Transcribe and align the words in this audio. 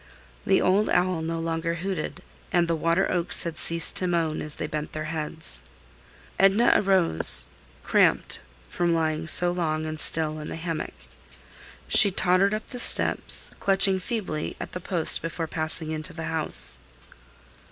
The 0.47 0.63
old 0.63 0.89
owl 0.89 1.21
no 1.21 1.39
longer 1.39 1.75
hooted, 1.75 2.23
and 2.51 2.67
the 2.67 2.75
water 2.75 3.11
oaks 3.11 3.43
had 3.43 3.55
ceased 3.55 3.95
to 3.97 4.07
moan 4.07 4.41
as 4.41 4.55
they 4.55 4.65
bent 4.65 4.93
their 4.93 5.03
heads. 5.13 5.59
Edna 6.39 6.73
arose, 6.75 7.45
cramped 7.83 8.39
from 8.67 8.95
lying 8.95 9.27
so 9.27 9.51
long 9.51 9.85
and 9.85 9.99
still 9.99 10.39
in 10.39 10.49
the 10.49 10.55
hammock. 10.55 10.95
She 11.87 12.09
tottered 12.09 12.55
up 12.55 12.65
the 12.71 12.79
steps, 12.79 13.51
clutching 13.59 13.99
feebly 13.99 14.55
at 14.59 14.71
the 14.71 14.79
post 14.81 15.21
before 15.21 15.45
passing 15.45 15.91
into 15.91 16.13
the 16.13 16.23
house. 16.23 16.79